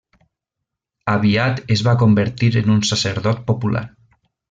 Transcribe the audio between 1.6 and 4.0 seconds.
es va convertir en un sacerdot popular.